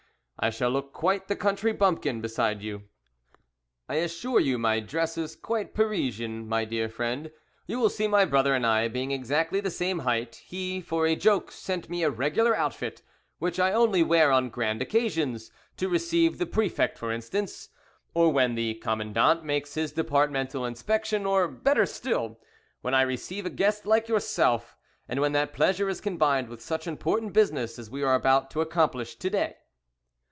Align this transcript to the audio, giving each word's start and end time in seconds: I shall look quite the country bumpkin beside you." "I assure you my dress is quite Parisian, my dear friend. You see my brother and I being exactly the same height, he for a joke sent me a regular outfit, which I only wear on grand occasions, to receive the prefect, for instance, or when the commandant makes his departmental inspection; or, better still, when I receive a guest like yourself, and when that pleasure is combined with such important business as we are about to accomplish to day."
I 0.43 0.49
shall 0.49 0.71
look 0.71 0.91
quite 0.91 1.27
the 1.27 1.35
country 1.35 1.71
bumpkin 1.71 2.19
beside 2.19 2.63
you." 2.63 2.85
"I 3.87 3.97
assure 3.97 4.39
you 4.39 4.57
my 4.57 4.79
dress 4.79 5.15
is 5.15 5.35
quite 5.35 5.75
Parisian, 5.75 6.49
my 6.49 6.65
dear 6.65 6.89
friend. 6.89 7.29
You 7.67 7.87
see 7.89 8.07
my 8.07 8.25
brother 8.25 8.55
and 8.55 8.65
I 8.65 8.87
being 8.87 9.11
exactly 9.11 9.59
the 9.59 9.69
same 9.69 9.99
height, 9.99 10.37
he 10.47 10.81
for 10.81 11.05
a 11.05 11.15
joke 11.15 11.51
sent 11.51 11.91
me 11.91 12.01
a 12.01 12.09
regular 12.09 12.55
outfit, 12.57 13.03
which 13.37 13.59
I 13.59 13.71
only 13.71 14.01
wear 14.01 14.31
on 14.31 14.49
grand 14.49 14.81
occasions, 14.81 15.51
to 15.77 15.87
receive 15.87 16.39
the 16.39 16.47
prefect, 16.47 16.97
for 16.97 17.11
instance, 17.11 17.69
or 18.15 18.31
when 18.33 18.55
the 18.55 18.73
commandant 18.73 19.43
makes 19.45 19.75
his 19.75 19.91
departmental 19.91 20.65
inspection; 20.65 21.23
or, 21.27 21.47
better 21.47 21.85
still, 21.85 22.39
when 22.81 22.95
I 22.95 23.03
receive 23.03 23.45
a 23.45 23.51
guest 23.51 23.85
like 23.85 24.07
yourself, 24.09 24.75
and 25.07 25.21
when 25.21 25.33
that 25.33 25.53
pleasure 25.53 25.87
is 25.87 26.01
combined 26.01 26.49
with 26.49 26.63
such 26.63 26.87
important 26.87 27.31
business 27.31 27.77
as 27.77 27.91
we 27.91 28.01
are 28.01 28.15
about 28.15 28.49
to 28.51 28.61
accomplish 28.61 29.13
to 29.17 29.29
day." 29.29 29.57